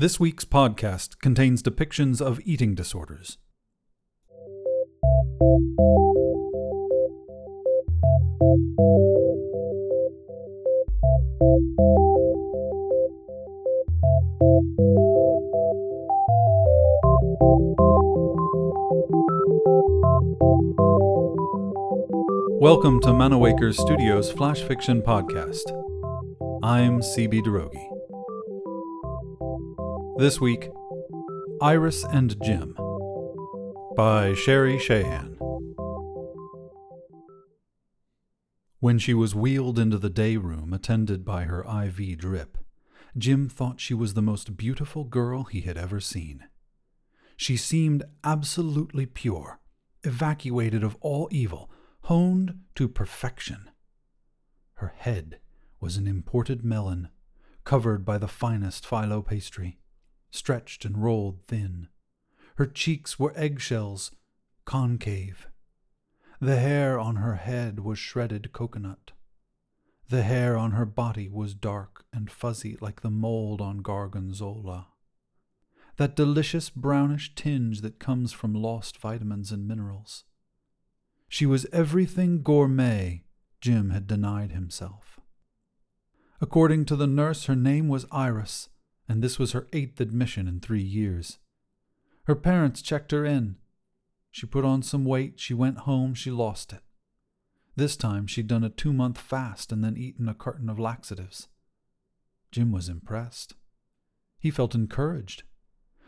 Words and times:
This 0.00 0.20
week's 0.20 0.44
podcast 0.44 1.18
contains 1.18 1.60
depictions 1.60 2.20
of 2.20 2.38
eating 2.44 2.76
disorders. 2.76 3.36
Welcome 22.60 23.00
to 23.00 23.08
Manawaker 23.08 23.74
Studios 23.74 24.30
Flash 24.30 24.62
Fiction 24.62 25.02
Podcast. 25.02 25.64
I'm 26.62 27.00
CB 27.00 27.42
Droege. 27.42 27.87
This 30.18 30.40
week, 30.40 30.68
Iris 31.62 32.04
and 32.04 32.34
Jim 32.42 32.74
by 33.96 34.34
Sherry 34.34 34.76
Shahan. 34.76 35.36
When 38.80 38.98
she 38.98 39.14
was 39.14 39.36
wheeled 39.36 39.78
into 39.78 39.96
the 39.96 40.10
day 40.10 40.36
room 40.36 40.72
attended 40.72 41.24
by 41.24 41.44
her 41.44 41.62
IV 41.62 42.18
drip, 42.18 42.58
Jim 43.16 43.48
thought 43.48 43.78
she 43.78 43.94
was 43.94 44.14
the 44.14 44.20
most 44.20 44.56
beautiful 44.56 45.04
girl 45.04 45.44
he 45.44 45.60
had 45.60 45.76
ever 45.76 46.00
seen. 46.00 46.46
She 47.36 47.56
seemed 47.56 48.02
absolutely 48.24 49.06
pure, 49.06 49.60
evacuated 50.02 50.82
of 50.82 50.96
all 51.00 51.28
evil, 51.30 51.70
honed 52.02 52.58
to 52.74 52.88
perfection. 52.88 53.70
Her 54.74 54.94
head 54.96 55.38
was 55.78 55.96
an 55.96 56.08
imported 56.08 56.64
melon, 56.64 57.08
covered 57.62 58.04
by 58.04 58.18
the 58.18 58.26
finest 58.26 58.84
phyllo 58.84 59.24
pastry, 59.24 59.78
stretched 60.30 60.84
and 60.84 61.02
rolled 61.02 61.40
thin. 61.46 61.88
Her 62.56 62.66
cheeks 62.66 63.18
were 63.18 63.32
eggshells, 63.36 64.12
concave. 64.64 65.46
The 66.40 66.56
hair 66.56 66.98
on 66.98 67.16
her 67.16 67.36
head 67.36 67.80
was 67.80 67.98
shredded 67.98 68.52
coconut. 68.52 69.12
The 70.08 70.22
hair 70.22 70.56
on 70.56 70.72
her 70.72 70.86
body 70.86 71.28
was 71.28 71.54
dark 71.54 72.04
and 72.12 72.30
fuzzy 72.30 72.76
like 72.80 73.02
the 73.02 73.10
mold 73.10 73.60
on 73.60 73.78
Gorgonzola. 73.78 74.88
That 75.96 76.16
delicious 76.16 76.70
brownish 76.70 77.34
tinge 77.34 77.80
that 77.80 77.98
comes 77.98 78.32
from 78.32 78.54
lost 78.54 78.98
vitamins 78.98 79.52
and 79.52 79.66
minerals. 79.66 80.24
She 81.28 81.44
was 81.44 81.66
everything 81.72 82.42
gourmet 82.42 83.24
Jim 83.60 83.90
had 83.90 84.06
denied 84.06 84.52
himself. 84.52 85.20
According 86.40 86.84
to 86.86 86.96
the 86.96 87.08
nurse, 87.08 87.46
her 87.46 87.56
name 87.56 87.88
was 87.88 88.06
Iris, 88.12 88.68
and 89.08 89.22
this 89.22 89.38
was 89.38 89.52
her 89.52 89.66
eighth 89.72 90.00
admission 90.00 90.46
in 90.46 90.60
three 90.60 90.82
years. 90.82 91.38
Her 92.24 92.34
parents 92.34 92.82
checked 92.82 93.10
her 93.12 93.24
in. 93.24 93.56
She 94.30 94.46
put 94.46 94.64
on 94.64 94.82
some 94.82 95.04
weight, 95.04 95.40
she 95.40 95.54
went 95.54 95.78
home, 95.78 96.14
she 96.14 96.30
lost 96.30 96.72
it. 96.72 96.82
This 97.74 97.96
time 97.96 98.26
she'd 98.26 98.48
done 98.48 98.64
a 98.64 98.68
two 98.68 98.92
month 98.92 99.18
fast 99.18 99.72
and 99.72 99.82
then 99.82 99.96
eaten 99.96 100.28
a 100.28 100.34
carton 100.34 100.68
of 100.68 100.78
laxatives. 100.78 101.48
Jim 102.50 102.72
was 102.72 102.88
impressed. 102.88 103.54
He 104.38 104.50
felt 104.50 104.74
encouraged. 104.74 105.44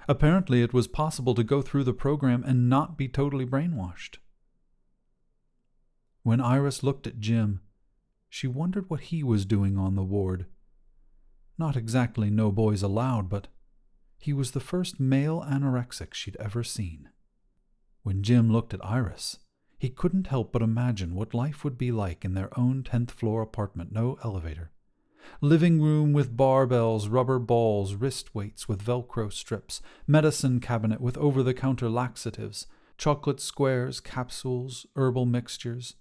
Apparently, 0.09 0.63
it 0.63 0.73
was 0.73 0.89
possible 0.89 1.35
to 1.35 1.45
go 1.45 1.63
through 1.63 1.85
the 1.85 1.93
program 1.93 2.43
and 2.45 2.69
not 2.69 2.97
be 2.97 3.07
totally 3.09 3.47
brainwashed. 3.47 4.17
When 6.23 6.41
Iris 6.41 6.83
looked 6.83 7.07
at 7.07 7.21
Jim, 7.21 7.61
she 8.29 8.47
wondered 8.47 8.89
what 8.89 9.01
he 9.01 9.23
was 9.23 9.45
doing 9.45 9.79
on 9.79 9.95
the 9.95 10.03
ward. 10.03 10.47
Not 11.61 11.77
exactly 11.77 12.31
no 12.31 12.51
boys 12.51 12.83
allowed, 12.83 13.29
but 13.29 13.49
he 14.17 14.33
was 14.33 14.53
the 14.53 14.61
first 14.61 14.99
male 14.99 15.45
anorexic 15.47 16.15
she'd 16.15 16.39
ever 16.41 16.65
seen. 16.65 17.11
When 18.03 18.23
Jim 18.23 18.51
looked 18.51 18.73
at 18.73 18.83
Iris, 18.83 19.41
he 19.77 19.91
couldn't 19.91 20.29
help 20.29 20.53
but 20.53 20.63
imagine 20.63 21.15
what 21.15 21.35
life 21.35 21.63
would 21.63 21.77
be 21.77 21.93
like 21.93 22.25
in 22.25 22.33
their 22.33 22.49
own 22.59 22.83
tenth 22.83 23.11
floor 23.11 23.43
apartment, 23.43 23.93
no 23.93 24.19
elevator. 24.25 24.71
Living 25.43 25.83
room 25.83 26.15
with 26.15 26.35
barbells, 26.35 27.13
rubber 27.13 27.39
balls, 27.39 27.95
wrist 27.95 28.35
weights 28.35 28.67
with 28.67 28.83
Velcro 28.83 29.31
strips, 29.31 29.83
medicine 30.07 30.61
cabinet 30.61 30.99
with 30.99 31.19
over 31.19 31.43
the 31.43 31.53
counter 31.53 31.91
laxatives, 31.91 32.69
chocolate 32.97 33.39
squares, 33.39 34.01
capsules, 34.01 34.87
herbal 34.97 35.27
mixtures, 35.27 35.97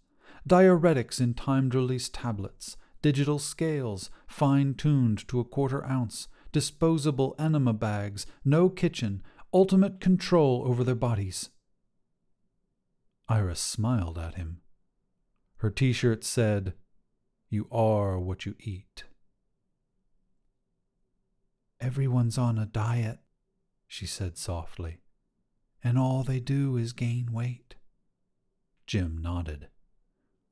diuretics 0.47 1.19
in 1.19 1.33
timed 1.33 1.75
release 1.75 2.07
tablets, 2.07 2.77
digital 3.01 3.39
scales, 3.39 4.09
fine 4.27 4.73
tuned 4.73 5.27
to 5.27 5.39
a 5.39 5.45
quarter 5.45 5.85
ounce, 5.85 6.27
disposable 6.51 7.35
enema 7.39 7.73
bags, 7.73 8.25
no 8.43 8.69
kitchen, 8.69 9.21
ultimate 9.53 9.99
control 9.99 10.63
over 10.65 10.83
their 10.83 10.95
bodies. 10.95 11.49
Iris 13.27 13.59
smiled 13.59 14.17
at 14.17 14.35
him. 14.35 14.61
Her 15.57 15.69
t 15.69 15.93
shirt 15.93 16.23
said, 16.23 16.73
You 17.49 17.67
are 17.71 18.19
what 18.19 18.45
you 18.45 18.55
eat. 18.59 19.03
Everyone's 21.79 22.37
on 22.37 22.57
a 22.57 22.65
diet, 22.65 23.19
she 23.87 24.05
said 24.05 24.37
softly, 24.37 24.99
and 25.83 25.97
all 25.97 26.23
they 26.23 26.39
do 26.39 26.75
is 26.75 26.91
gain 26.91 27.31
weight. 27.31 27.75
Jim 28.87 29.17
nodded. 29.21 29.67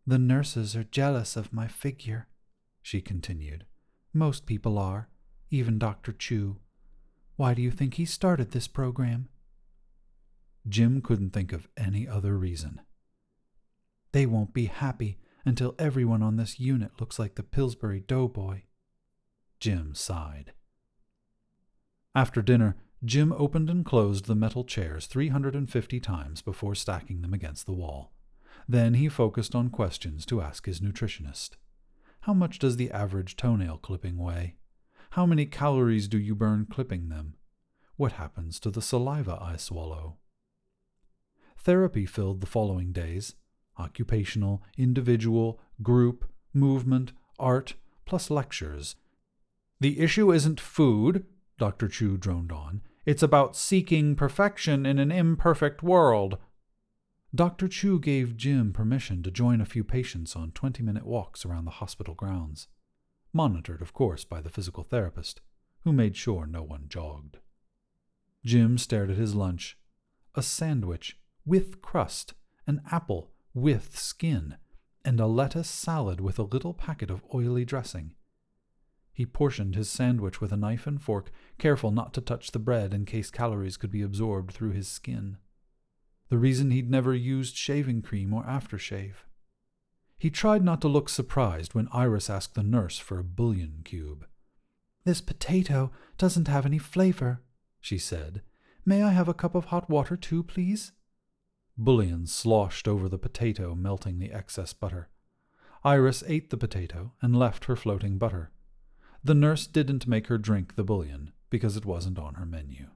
The 0.06 0.20
nurses 0.20 0.76
are 0.76 0.86
jealous 0.86 1.36
of 1.36 1.52
my 1.52 1.68
figure, 1.68 2.28
she 2.88 3.02
continued. 3.02 3.66
Most 4.14 4.46
people 4.46 4.78
are, 4.78 5.10
even 5.52 5.78
Dr. 5.78 6.14
Chu. 6.14 6.56
Why 7.36 7.54
do 7.54 7.62
you 7.62 7.70
think 7.70 7.96
he 7.96 8.06
started 8.06 8.52
this 8.52 8.70
program? 8.70 9.28
Jim 10.70 11.02
couldn't 11.02 11.32
think 11.32 11.52
of 11.52 11.68
any 11.76 12.08
other 12.08 12.38
reason. 12.38 12.80
They 14.14 14.26
won't 14.26 14.54
be 14.54 14.68
happy 14.68 15.18
until 15.44 15.76
everyone 15.78 16.24
on 16.24 16.38
this 16.38 16.62
unit 16.62 16.92
looks 16.98 17.20
like 17.20 17.36
the 17.36 17.44
Pillsbury 17.44 18.00
Doughboy. 18.00 18.62
Jim 19.60 19.94
sighed. 19.94 20.54
After 22.16 22.42
dinner, 22.42 22.78
Jim 23.04 23.34
opened 23.34 23.70
and 23.70 23.84
closed 23.84 24.28
the 24.28 24.36
metal 24.36 24.64
chairs 24.64 25.08
350 25.08 26.00
times 26.00 26.42
before 26.42 26.74
stacking 26.74 27.22
them 27.22 27.34
against 27.34 27.66
the 27.66 27.74
wall. 27.74 28.14
Then 28.66 28.94
he 28.94 29.10
focused 29.10 29.54
on 29.56 29.72
questions 29.72 30.26
to 30.28 30.42
ask 30.42 30.66
his 30.66 30.80
nutritionist. 30.80 31.58
How 32.28 32.34
much 32.34 32.60
does 32.60 32.76
the 32.76 32.92
average 32.92 33.38
toenail 33.38 33.78
clipping 33.78 34.18
weigh? 34.18 34.56
How 35.12 35.26
many 35.26 35.46
calories 35.46 36.10
do 36.10 36.18
you 36.20 36.36
burn 36.36 36.68
clipping 36.70 37.08
them? 37.08 37.36
What 37.96 38.12
happens 38.12 38.60
to 38.60 38.70
the 38.70 38.82
saliva 38.82 39.40
I 39.42 39.56
swallow? 39.56 40.18
Therapy 41.58 42.06
filled 42.06 42.42
the 42.42 42.46
following 42.46 42.92
days 42.92 43.36
occupational, 43.80 44.62
individual, 44.78 45.62
group, 45.82 46.30
movement, 46.54 47.14
art, 47.40 47.76
plus 48.06 48.30
lectures. 48.30 48.98
The 49.80 50.02
issue 50.02 50.34
isn't 50.34 50.60
food, 50.60 51.24
Dr. 51.58 51.88
Chu 51.88 52.18
droned 52.18 52.52
on. 52.52 52.82
It's 53.06 53.24
about 53.24 53.56
seeking 53.56 54.18
perfection 54.18 54.86
in 54.86 55.00
an 55.00 55.14
imperfect 55.14 55.82
world. 55.82 56.38
Dr. 57.36 57.68
Chu 57.68 58.00
gave 58.00 58.38
Jim 58.38 58.72
permission 58.72 59.22
to 59.22 59.30
join 59.30 59.60
a 59.60 59.66
few 59.66 59.84
patients 59.84 60.36
on 60.36 60.52
20 60.52 60.82
minute 60.82 61.06
walks 61.06 61.46
around 61.46 61.66
the 61.66 61.72
hospital 61.72 62.14
grounds, 62.14 62.70
monitored, 63.34 63.82
of 63.82 63.92
course, 63.92 64.24
by 64.24 64.40
the 64.40 64.50
physical 64.50 64.86
therapist, 64.86 65.42
who 65.82 65.92
made 65.92 66.16
sure 66.16 66.48
no 66.48 66.64
one 66.64 66.86
jogged. 66.88 67.40
Jim 68.46 68.78
stared 68.78 69.12
at 69.12 69.18
his 69.18 69.36
lunch 69.36 69.78
a 70.36 70.42
sandwich 70.42 71.20
with 71.46 71.82
crust, 71.82 72.34
an 72.66 72.82
apple 72.92 73.32
with 73.54 73.98
skin, 73.98 74.56
and 75.04 75.20
a 75.20 75.28
lettuce 75.28 75.70
salad 75.70 76.22
with 76.22 76.40
a 76.40 76.44
little 76.44 76.74
packet 76.74 77.10
of 77.10 77.26
oily 77.34 77.66
dressing. 77.66 78.14
He 79.12 79.26
portioned 79.26 79.76
his 79.76 79.90
sandwich 79.90 80.40
with 80.40 80.54
a 80.54 80.58
knife 80.58 80.88
and 80.88 81.02
fork, 81.02 81.32
careful 81.58 81.92
not 81.92 82.14
to 82.14 82.22
touch 82.22 82.52
the 82.52 82.60
bread 82.60 82.94
in 82.94 83.04
case 83.04 83.30
calories 83.30 83.76
could 83.76 83.92
be 83.92 84.02
absorbed 84.02 84.54
through 84.54 84.72
his 84.72 84.88
skin 84.88 85.38
the 86.30 86.38
reason 86.38 86.72
he'd 86.72 86.90
never 86.90 87.14
used 87.14 87.56
shaving 87.56 88.02
cream 88.02 88.34
or 88.34 88.44
aftershave. 88.44 89.26
He 90.18 90.30
tried 90.30 90.64
not 90.64 90.82
to 90.82 90.88
look 90.88 91.10
surprised 91.10 91.74
when 91.74 91.88
Iris 91.92 92.30
asked 92.30 92.56
the 92.56 92.64
nurse 92.64 92.98
for 92.98 93.20
a 93.20 93.24
bouillon 93.24 93.82
cube. 93.84 94.26
This 95.04 95.22
potato 95.22 95.92
doesn't 96.18 96.48
have 96.48 96.66
any 96.66 96.80
flavor, 96.80 97.42
she 97.80 97.98
said. 97.98 98.42
May 98.86 99.04
I 99.04 99.12
have 99.12 99.28
a 99.28 99.34
cup 99.34 99.54
of 99.56 99.66
hot 99.66 99.90
water 99.90 100.18
too, 100.18 100.44
please? 100.44 100.92
Bouillon 101.78 102.26
sloshed 102.26 102.88
over 102.88 103.08
the 103.08 103.20
potato, 103.20 103.76
melting 103.76 104.18
the 104.18 104.32
excess 104.32 104.74
butter. 104.74 105.10
Iris 105.84 106.24
ate 106.28 106.50
the 106.50 106.58
potato 106.58 107.14
and 107.22 107.38
left 107.38 107.66
her 107.66 107.76
floating 107.76 108.18
butter. 108.18 108.52
The 109.24 109.36
nurse 109.36 109.68
didn't 109.68 110.08
make 110.08 110.28
her 110.28 110.38
drink 110.38 110.76
the 110.76 110.84
bouillon 110.84 111.32
because 111.50 111.78
it 111.78 111.86
wasn't 111.86 112.18
on 112.18 112.34
her 112.36 112.46
menu. 112.46 112.88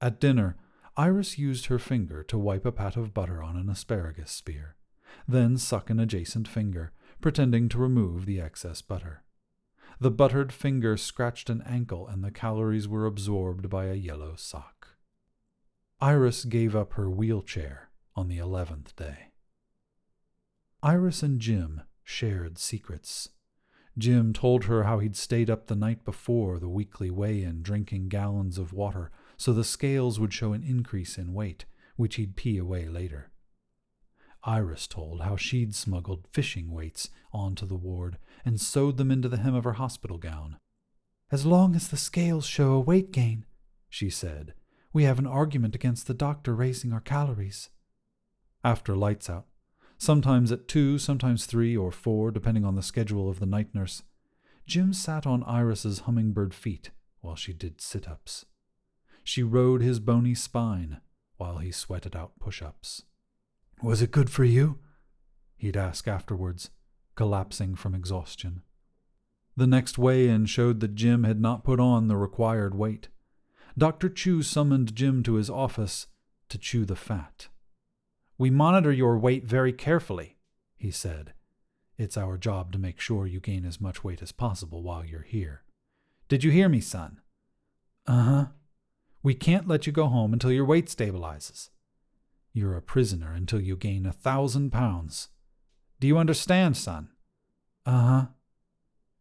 At 0.00 0.20
dinner, 0.20 0.56
Iris 0.96 1.38
used 1.38 1.66
her 1.66 1.78
finger 1.78 2.22
to 2.24 2.38
wipe 2.38 2.66
a 2.66 2.72
pat 2.72 2.96
of 2.96 3.14
butter 3.14 3.42
on 3.42 3.56
an 3.56 3.70
asparagus 3.70 4.30
spear, 4.30 4.76
then 5.26 5.56
suck 5.56 5.88
an 5.88 5.98
adjacent 5.98 6.46
finger, 6.46 6.92
pretending 7.20 7.68
to 7.70 7.78
remove 7.78 8.26
the 8.26 8.40
excess 8.40 8.82
butter. 8.82 9.22
The 10.00 10.10
buttered 10.10 10.52
finger 10.52 10.96
scratched 10.96 11.48
an 11.48 11.62
ankle, 11.62 12.06
and 12.06 12.22
the 12.22 12.30
calories 12.30 12.88
were 12.88 13.06
absorbed 13.06 13.70
by 13.70 13.86
a 13.86 13.94
yellow 13.94 14.34
sock. 14.36 14.96
Iris 16.00 16.44
gave 16.44 16.74
up 16.74 16.94
her 16.94 17.08
wheelchair 17.08 17.90
on 18.16 18.28
the 18.28 18.38
eleventh 18.38 18.94
day. 18.96 19.32
Iris 20.82 21.22
and 21.22 21.40
Jim 21.40 21.82
shared 22.02 22.58
secrets. 22.58 23.28
Jim 23.96 24.32
told 24.32 24.64
her 24.64 24.82
how 24.82 24.98
he'd 24.98 25.16
stayed 25.16 25.48
up 25.48 25.68
the 25.68 25.76
night 25.76 26.04
before 26.04 26.58
the 26.58 26.68
weekly 26.68 27.10
weigh 27.10 27.42
in 27.42 27.62
drinking 27.62 28.08
gallons 28.08 28.58
of 28.58 28.72
water 28.72 29.10
so 29.42 29.52
the 29.52 29.64
scales 29.64 30.20
would 30.20 30.32
show 30.32 30.52
an 30.52 30.62
increase 30.62 31.18
in 31.18 31.34
weight, 31.34 31.64
which 31.96 32.14
he'd 32.14 32.36
pee 32.36 32.58
away 32.58 32.88
later. 32.88 33.32
Iris 34.44 34.86
told 34.86 35.22
how 35.22 35.34
she'd 35.34 35.74
smuggled 35.74 36.28
fishing 36.30 36.70
weights 36.70 37.10
onto 37.32 37.66
the 37.66 37.74
ward 37.74 38.18
and 38.44 38.60
sewed 38.60 38.98
them 38.98 39.10
into 39.10 39.28
the 39.28 39.38
hem 39.38 39.56
of 39.56 39.64
her 39.64 39.72
hospital 39.72 40.16
gown. 40.16 40.58
As 41.32 41.44
long 41.44 41.74
as 41.74 41.88
the 41.88 41.96
scales 41.96 42.46
show 42.46 42.74
a 42.74 42.80
weight 42.80 43.10
gain, 43.10 43.44
she 43.88 44.08
said, 44.10 44.54
we 44.92 45.02
have 45.02 45.18
an 45.18 45.26
argument 45.26 45.74
against 45.74 46.06
the 46.06 46.14
doctor 46.14 46.54
raising 46.54 46.92
our 46.92 47.00
calories. 47.00 47.68
After 48.62 48.94
lights 48.94 49.28
out, 49.28 49.46
sometimes 49.98 50.52
at 50.52 50.68
two, 50.68 50.98
sometimes 50.98 51.46
three 51.46 51.76
or 51.76 51.90
four, 51.90 52.30
depending 52.30 52.64
on 52.64 52.76
the 52.76 52.80
schedule 52.80 53.28
of 53.28 53.40
the 53.40 53.46
night 53.46 53.74
nurse. 53.74 54.04
Jim 54.68 54.92
sat 54.92 55.26
on 55.26 55.42
Iris's 55.42 56.00
hummingbird 56.00 56.54
feet 56.54 56.90
while 57.22 57.34
she 57.34 57.52
did 57.52 57.80
sit 57.80 58.08
ups. 58.08 58.46
She 59.24 59.42
rode 59.42 59.82
his 59.82 60.00
bony 60.00 60.34
spine 60.34 61.00
while 61.36 61.58
he 61.58 61.72
sweated 61.72 62.16
out 62.16 62.38
push 62.38 62.62
ups. 62.62 63.02
Was 63.82 64.02
it 64.02 64.10
good 64.10 64.30
for 64.30 64.44
you? 64.44 64.78
he'd 65.56 65.76
ask 65.76 66.08
afterwards, 66.08 66.70
collapsing 67.14 67.76
from 67.76 67.94
exhaustion. 67.94 68.62
The 69.56 69.66
next 69.66 69.96
weigh 69.96 70.28
in 70.28 70.46
showed 70.46 70.80
that 70.80 70.94
Jim 70.94 71.24
had 71.24 71.40
not 71.40 71.62
put 71.62 71.78
on 71.78 72.08
the 72.08 72.16
required 72.16 72.74
weight. 72.74 73.08
Dr. 73.78 74.08
Chu 74.08 74.42
summoned 74.42 74.96
Jim 74.96 75.22
to 75.22 75.34
his 75.34 75.48
office 75.48 76.08
to 76.48 76.58
chew 76.58 76.84
the 76.84 76.96
fat. 76.96 77.48
We 78.38 78.50
monitor 78.50 78.90
your 78.90 79.18
weight 79.18 79.44
very 79.44 79.72
carefully, 79.72 80.36
he 80.76 80.90
said. 80.90 81.32
It's 81.96 82.16
our 82.16 82.36
job 82.36 82.72
to 82.72 82.78
make 82.78 82.98
sure 82.98 83.26
you 83.26 83.38
gain 83.38 83.64
as 83.64 83.80
much 83.80 84.02
weight 84.02 84.20
as 84.20 84.32
possible 84.32 84.82
while 84.82 85.04
you're 85.04 85.22
here. 85.22 85.62
Did 86.28 86.42
you 86.42 86.50
hear 86.50 86.68
me, 86.68 86.80
son? 86.80 87.20
Uh 88.06 88.22
huh. 88.22 88.46
We 89.22 89.34
can't 89.34 89.68
let 89.68 89.86
you 89.86 89.92
go 89.92 90.06
home 90.06 90.32
until 90.32 90.52
your 90.52 90.64
weight 90.64 90.86
stabilizes. 90.86 91.70
You're 92.52 92.76
a 92.76 92.82
prisoner 92.82 93.32
until 93.32 93.60
you 93.60 93.76
gain 93.76 94.04
a 94.04 94.12
thousand 94.12 94.70
pounds. 94.70 95.28
Do 96.00 96.06
you 96.06 96.18
understand, 96.18 96.76
son? 96.76 97.10
Uh 97.86 98.06
huh. 98.06 98.26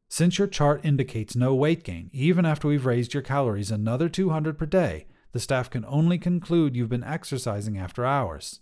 Since 0.10 0.38
your 0.38 0.48
chart 0.48 0.84
indicates 0.84 1.36
no 1.36 1.56
weight 1.56 1.84
gain, 1.84 2.10
even 2.12 2.46
after 2.46 2.68
we've 2.68 2.86
raised 2.86 3.14
your 3.14 3.24
calories 3.24 3.72
another 3.72 4.10
200 4.10 4.58
per 4.58 4.66
day, 4.66 5.06
the 5.32 5.40
staff 5.40 5.70
can 5.70 5.86
only 5.86 6.18
conclude 6.18 6.76
you've 6.76 6.90
been 6.90 7.04
exercising 7.04 7.78
after 7.78 8.06
hours. 8.06 8.60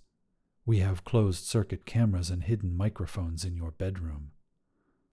We 0.66 0.80
have 0.80 1.04
closed 1.04 1.46
circuit 1.46 1.88
cameras 1.88 2.30
and 2.30 2.44
hidden 2.44 2.78
microphones 2.78 3.44
in 3.44 3.56
your 3.56 3.72
bedroom. 3.72 4.32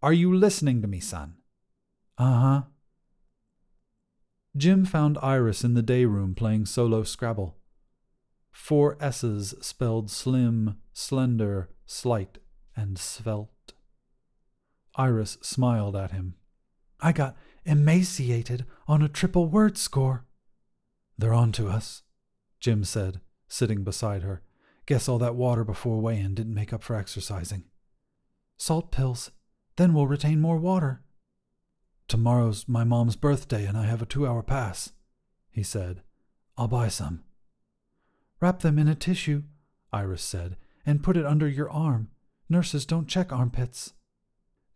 Are 0.03 0.13
you 0.13 0.35
listening 0.35 0.83
to 0.83 0.89
me, 0.89 1.01
son? 1.01 1.37
Uh 2.19 2.41
huh. 2.41 2.63
Jim 4.57 4.87
found 4.87 5.19
Iris 5.23 5.65
in 5.65 5.75
the 5.75 5.83
day 5.83 6.07
room 6.07 6.35
playing 6.35 6.65
solo 6.65 7.03
Scrabble. 7.03 7.57
Four 8.51 8.97
S's 9.01 9.55
spelled 9.61 10.11
slim, 10.11 10.79
slender, 10.95 11.69
slight, 11.85 12.39
and 12.75 12.99
svelte. 12.99 13.75
Iris 14.97 15.37
smiled 15.43 15.95
at 15.95 16.13
him. 16.13 16.37
I 17.01 17.13
got 17.13 17.37
emaciated 17.67 18.65
on 18.89 19.03
a 19.03 19.09
triple 19.09 19.47
word 19.47 19.77
score. 19.77 20.25
They're 21.19 21.35
on 21.35 21.53
to 21.53 21.69
us, 21.69 22.03
Jim 22.59 22.83
said, 22.85 23.21
sitting 23.49 23.85
beside 23.85 24.23
her. 24.23 24.43
Guess 24.87 25.09
all 25.09 25.19
that 25.19 25.35
water 25.35 25.65
before 25.65 26.01
weigh-in 26.01 26.35
didn't 26.35 26.55
make 26.55 26.73
up 26.73 26.83
for 26.83 26.97
exercising. 26.97 27.65
Salt 28.57 28.91
pills. 28.91 29.33
Then 29.77 29.93
we'll 29.93 30.07
retain 30.07 30.41
more 30.41 30.57
water. 30.57 31.03
Tomorrow's 32.09 32.69
my 32.69 32.85
mom's 32.85 33.17
birthday 33.17 33.67
and 33.67 33.77
I 33.77 33.87
have 33.87 34.01
a 34.01 34.07
two-hour 34.07 34.43
pass, 34.43 34.93
he 35.51 35.63
said. 35.63 36.03
I'll 36.57 36.69
buy 36.69 36.89
some. 36.89 37.25
Wrap 38.41 38.61
them 38.61 38.79
in 38.79 38.87
a 38.89 38.95
tissue, 38.95 39.43
Iris 39.93 40.23
said, 40.23 40.57
and 40.85 41.03
put 41.03 41.17
it 41.17 41.27
under 41.27 41.49
your 41.49 41.71
arm. 41.71 42.09
Nurses 42.49 42.87
don't 42.87 43.09
check 43.09 43.33
armpits. 43.33 43.95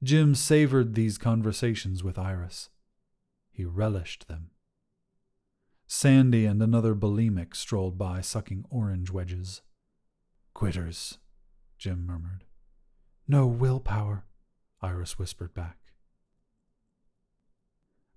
Jim 0.03 0.35
savored 0.35 0.95
these 0.95 1.19
conversations 1.19 2.03
with 2.03 2.19
Iris. 2.19 2.71
He 3.53 3.65
relished 3.65 4.27
them. 4.29 4.51
Sandy 5.87 6.47
and 6.47 6.63
another 6.63 6.95
bulimic 6.95 7.55
strolled 7.55 7.99
by 7.99 8.21
sucking 8.21 8.65
orange 8.71 9.11
wedges. 9.11 9.63
Quitters, 10.55 11.19
Jim 11.79 12.07
murmured. 12.07 12.45
No 13.29 13.47
willpower, 13.47 14.25
Iris 14.81 15.19
whispered 15.19 15.53
back. 15.53 15.80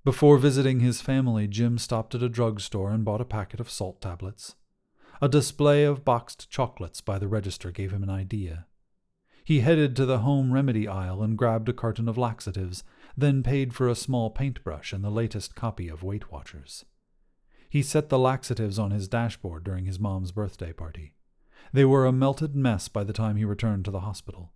Before 0.03 0.37
visiting 0.37 0.81
his 0.81 0.99
family, 0.99 1.47
Jim 1.47 1.77
stopped 1.77 2.13
at 2.13 2.23
a 2.23 2.27
drugstore 2.27 2.91
and 2.91 3.05
bought 3.05 3.21
a 3.21 3.25
packet 3.25 3.61
of 3.61 3.69
salt 3.69 4.01
tablets. 4.01 4.55
A 5.21 5.29
display 5.29 5.85
of 5.85 6.03
boxed 6.03 6.49
chocolates 6.49 6.99
by 6.99 7.17
the 7.17 7.29
register 7.29 7.71
gave 7.71 7.93
him 7.93 8.03
an 8.03 8.09
idea. 8.09 8.65
He 9.45 9.61
headed 9.61 9.95
to 9.95 10.05
the 10.05 10.19
home 10.19 10.51
remedy 10.51 10.87
aisle 10.89 11.23
and 11.23 11.37
grabbed 11.37 11.69
a 11.69 11.73
carton 11.73 12.09
of 12.09 12.17
laxatives, 12.17 12.83
then 13.15 13.43
paid 13.43 13.73
for 13.73 13.87
a 13.87 13.95
small 13.95 14.29
paintbrush 14.29 14.91
and 14.91 15.03
the 15.03 15.09
latest 15.09 15.55
copy 15.55 15.87
of 15.87 16.03
Weight 16.03 16.31
Watchers. 16.31 16.83
He 17.69 17.81
set 17.81 18.09
the 18.09 18.19
laxatives 18.19 18.77
on 18.77 18.91
his 18.91 19.07
dashboard 19.07 19.63
during 19.63 19.85
his 19.85 19.99
mom's 19.99 20.31
birthday 20.31 20.73
party. 20.73 21.13
They 21.71 21.85
were 21.85 22.05
a 22.05 22.11
melted 22.11 22.55
mess 22.55 22.89
by 22.89 23.05
the 23.05 23.13
time 23.13 23.37
he 23.37 23.45
returned 23.45 23.85
to 23.85 23.91
the 23.91 24.01
hospital. 24.01 24.51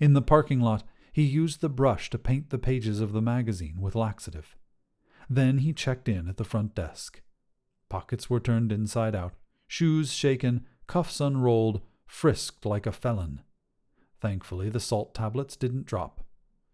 In 0.00 0.12
the 0.12 0.22
parking 0.22 0.60
lot, 0.60 0.82
he 1.16 1.22
used 1.22 1.62
the 1.62 1.68
brush 1.70 2.10
to 2.10 2.18
paint 2.18 2.50
the 2.50 2.58
pages 2.58 3.00
of 3.00 3.12
the 3.12 3.22
magazine 3.22 3.80
with 3.80 3.94
laxative. 3.94 4.54
Then 5.30 5.56
he 5.60 5.72
checked 5.72 6.10
in 6.10 6.28
at 6.28 6.36
the 6.36 6.44
front 6.44 6.74
desk. 6.74 7.22
Pockets 7.88 8.28
were 8.28 8.38
turned 8.38 8.70
inside 8.70 9.14
out, 9.14 9.32
shoes 9.66 10.12
shaken, 10.12 10.66
cuffs 10.86 11.18
unrolled, 11.18 11.80
frisked 12.04 12.66
like 12.66 12.84
a 12.84 12.92
felon. 12.92 13.40
Thankfully, 14.20 14.68
the 14.68 14.78
salt 14.78 15.14
tablets 15.14 15.56
didn't 15.56 15.86
drop. 15.86 16.22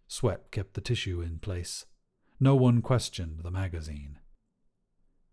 Sweat 0.08 0.50
kept 0.50 0.74
the 0.74 0.80
tissue 0.80 1.20
in 1.20 1.38
place. 1.38 1.86
No 2.40 2.56
one 2.56 2.82
questioned 2.82 3.42
the 3.44 3.50
magazine. 3.52 4.18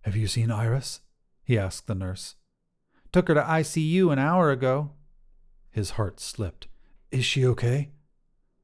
Have 0.02 0.16
you 0.16 0.28
seen 0.28 0.52
Iris? 0.52 1.02
he 1.44 1.58
asked 1.58 1.88
the 1.88 1.96
nurse. 1.96 2.36
Took 3.12 3.30
her 3.30 3.34
to 3.34 3.42
ICU 3.42 4.14
an 4.14 4.20
hour 4.20 4.52
ago. 4.52 4.92
His 5.72 5.90
heart 5.98 6.20
slipped. 6.20 6.68
Is 7.10 7.26
she 7.26 7.44
okay? 7.44 7.90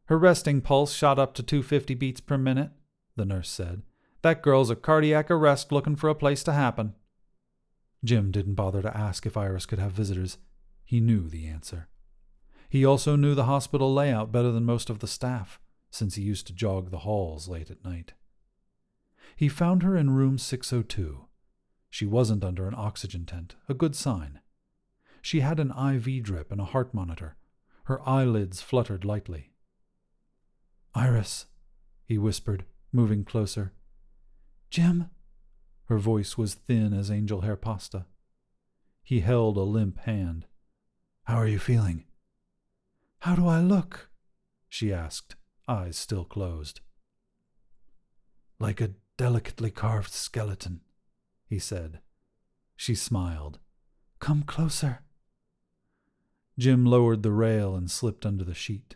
Her 0.05 0.17
resting 0.17 0.61
pulse 0.61 0.93
shot 0.93 1.17
up 1.17 1.33
to 1.35 1.43
250 1.43 1.95
beats 1.95 2.21
per 2.21 2.37
minute, 2.37 2.71
the 3.15 3.25
nurse 3.25 3.49
said. 3.49 3.81
That 4.21 4.41
girl's 4.41 4.69
a 4.69 4.75
cardiac 4.75 5.29
arrest 5.29 5.71
looking 5.71 5.95
for 5.95 6.09
a 6.09 6.15
place 6.15 6.43
to 6.43 6.53
happen. 6.53 6.93
Jim 8.03 8.31
didn't 8.31 8.55
bother 8.55 8.81
to 8.81 8.95
ask 8.95 9.25
if 9.25 9.37
Iris 9.37 9.65
could 9.65 9.79
have 9.79 9.91
visitors. 9.91 10.37
He 10.83 10.99
knew 10.99 11.27
the 11.27 11.47
answer. 11.47 11.87
He 12.69 12.85
also 12.85 13.15
knew 13.15 13.35
the 13.35 13.45
hospital 13.45 13.93
layout 13.93 14.31
better 14.31 14.51
than 14.51 14.65
most 14.65 14.89
of 14.89 14.99
the 14.99 15.07
staff, 15.07 15.59
since 15.89 16.15
he 16.15 16.23
used 16.23 16.45
to 16.47 16.53
jog 16.53 16.91
the 16.91 16.99
halls 16.99 17.47
late 17.47 17.71
at 17.71 17.83
night. 17.83 18.13
He 19.35 19.49
found 19.49 19.83
her 19.83 19.95
in 19.95 20.11
room 20.11 20.37
602, 20.37 21.25
she 21.95 22.05
wasn't 22.05 22.43
under 22.43 22.67
an 22.67 22.75
oxygen 22.75 23.25
tent, 23.25 23.55
a 23.69 23.73
good 23.73 23.95
sign. 23.95 24.41
She 25.21 25.39
had 25.39 25.61
an 25.61 25.71
IV 25.71 26.23
drip 26.23 26.51
and 26.51 26.59
a 26.59 26.65
heart 26.65 26.93
monitor. 26.93 27.37
Her 27.85 28.05
eyelids 28.05 28.61
fluttered 28.61 29.05
lightly. 29.05 29.53
Iris, 30.95 31.47
he 32.05 32.17
whispered, 32.17 32.63
moving 32.93 33.25
closer. 33.25 33.73
Jim? 34.69 35.09
Her 35.85 35.97
voice 35.97 36.37
was 36.37 36.53
thin 36.53 36.93
as 36.93 37.11
angel 37.11 37.41
hair 37.41 37.57
pasta. 37.57 38.05
He 39.03 39.19
held 39.19 39.57
a 39.57 39.61
limp 39.61 39.99
hand. 39.99 40.45
How 41.25 41.35
are 41.35 41.47
you 41.47 41.59
feeling? 41.59 42.05
How 43.19 43.35
do 43.35 43.45
I 43.45 43.59
look? 43.59 44.09
she 44.69 44.93
asked, 44.93 45.35
eyes 45.67 45.97
still 45.97 46.23
closed. 46.23 46.79
Like 48.57 48.79
a 48.79 48.93
delicately 49.17 49.71
carved 49.71 50.11
skeleton, 50.11 50.79
he 51.45 51.59
said. 51.59 51.99
She 52.77 52.95
smiled. 52.95 53.59
Come 54.19 54.43
closer. 54.43 55.01
Jim 56.57 56.85
lowered 56.85 57.21
the 57.21 57.31
rail 57.31 57.75
and 57.75 57.91
slipped 57.91 58.25
under 58.25 58.45
the 58.45 58.53
sheet. 58.53 58.95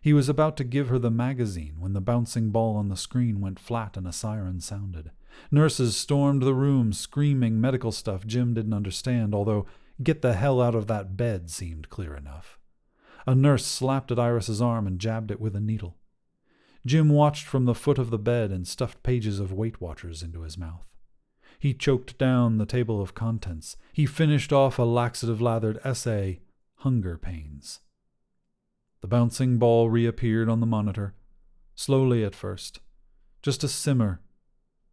He 0.00 0.12
was 0.12 0.28
about 0.28 0.56
to 0.58 0.64
give 0.64 0.88
her 0.88 0.98
the 0.98 1.10
magazine 1.10 1.76
when 1.78 1.92
the 1.92 2.00
bouncing 2.00 2.50
ball 2.50 2.76
on 2.76 2.88
the 2.88 2.96
screen 2.96 3.40
went 3.40 3.58
flat 3.58 3.96
and 3.96 4.06
a 4.06 4.12
siren 4.12 4.60
sounded. 4.60 5.10
Nurses 5.50 5.96
stormed 5.96 6.42
the 6.42 6.54
room, 6.54 6.92
screaming 6.92 7.60
medical 7.60 7.92
stuff 7.92 8.26
Jim 8.26 8.54
didn't 8.54 8.74
understand, 8.74 9.34
although 9.34 9.66
get 10.02 10.22
the 10.22 10.34
hell 10.34 10.60
out 10.60 10.74
of 10.74 10.86
that 10.86 11.16
bed 11.16 11.50
seemed 11.50 11.88
clear 11.88 12.14
enough. 12.14 12.58
A 13.26 13.34
nurse 13.34 13.66
slapped 13.66 14.10
at 14.10 14.18
Iris's 14.18 14.62
arm 14.62 14.86
and 14.86 15.00
jabbed 15.00 15.30
it 15.30 15.40
with 15.40 15.54
a 15.54 15.60
needle. 15.60 15.96
Jim 16.86 17.08
watched 17.08 17.44
from 17.44 17.64
the 17.64 17.74
foot 17.74 17.98
of 17.98 18.10
the 18.10 18.18
bed 18.18 18.50
and 18.50 18.66
stuffed 18.66 19.02
pages 19.02 19.40
of 19.40 19.52
Weight 19.52 19.80
Watchers 19.80 20.22
into 20.22 20.42
his 20.42 20.56
mouth. 20.56 20.86
He 21.58 21.74
choked 21.74 22.16
down 22.18 22.58
the 22.58 22.66
table 22.66 23.02
of 23.02 23.14
contents. 23.14 23.76
He 23.92 24.06
finished 24.06 24.52
off 24.52 24.78
a 24.78 24.84
laxative 24.84 25.42
lathered 25.42 25.80
essay, 25.84 26.40
Hunger 26.76 27.18
Pains. 27.18 27.80
The 29.00 29.08
bouncing 29.08 29.58
ball 29.58 29.88
reappeared 29.90 30.48
on 30.48 30.60
the 30.60 30.66
monitor, 30.66 31.14
slowly 31.74 32.24
at 32.24 32.34
first, 32.34 32.80
just 33.42 33.62
a 33.62 33.68
simmer, 33.68 34.20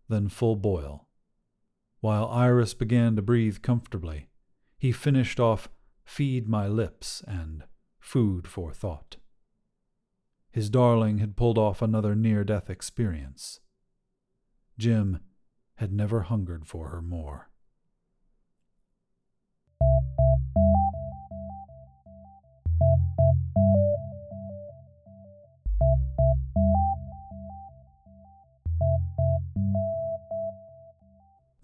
then 0.08 0.30
full 0.30 0.56
boil. 0.56 1.08
While 2.02 2.28
Iris 2.28 2.74
began 2.74 3.16
to 3.16 3.22
breathe 3.22 3.62
comfortably, 3.62 4.28
he 4.78 4.92
finished 4.92 5.40
off 5.40 5.70
Feed 6.04 6.48
My 6.48 6.68
Lips 6.68 7.24
and 7.28 7.64
Food 8.00 8.48
for 8.48 8.72
Thought. 8.72 9.18
His 10.52 10.70
darling 10.70 11.18
had 11.18 11.36
pulled 11.36 11.58
off 11.58 11.82
another 11.82 12.16
near 12.16 12.44
death 12.44 12.70
experience. 12.70 13.60
Jim 14.78 15.20
had 15.76 15.92
never 15.92 16.22
hungered 16.22 16.68
for 16.68 16.90
her 16.90 17.02
more. 17.02 17.50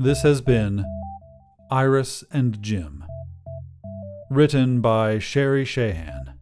This 0.03 0.23
has 0.23 0.41
been 0.41 0.83
Iris 1.69 2.23
and 2.31 2.59
Jim, 2.59 3.05
written 4.31 4.81
by 4.81 5.19
Sherry 5.19 5.63
Shahan. 5.63 6.33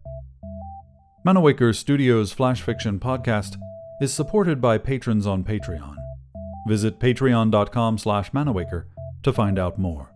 Manawaker 1.26 1.76
Studios 1.76 2.32
Flash 2.32 2.62
Fiction 2.62 2.98
Podcast 2.98 3.58
is 4.00 4.14
supported 4.14 4.62
by 4.62 4.78
patrons 4.78 5.26
on 5.26 5.44
Patreon. 5.44 5.94
Visit 6.68 6.98
patreon.com 6.98 7.98
slash 7.98 8.30
manawaker 8.30 8.86
to 9.24 9.30
find 9.30 9.58
out 9.58 9.78
more. 9.78 10.10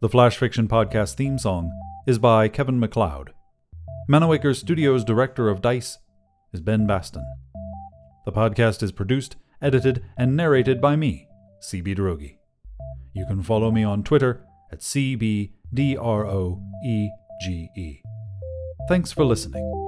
The 0.00 0.08
Flash 0.08 0.38
Fiction 0.38 0.66
Podcast 0.66 1.12
theme 1.12 1.36
song 1.36 1.70
is 2.06 2.18
by 2.18 2.48
Kevin 2.48 2.80
MacLeod. 2.80 3.34
Manawaker 4.10 4.56
Studios 4.56 5.04
Director 5.04 5.50
of 5.50 5.60
DICE 5.60 5.98
is 6.54 6.62
Ben 6.62 6.86
Baston. 6.86 7.26
The 8.24 8.32
podcast 8.32 8.82
is 8.82 8.92
produced, 8.92 9.36
edited, 9.60 10.02
and 10.16 10.34
narrated 10.34 10.80
by 10.80 10.96
me, 10.96 11.28
CB 11.62 11.94
Droege. 11.94 12.37
You 13.18 13.26
can 13.26 13.42
follow 13.42 13.72
me 13.72 13.82
on 13.82 14.04
Twitter 14.04 14.46
at 14.70 14.78
CBDROEGE. 14.78 15.50
Thanks 18.88 19.10
for 19.10 19.24
listening. 19.24 19.87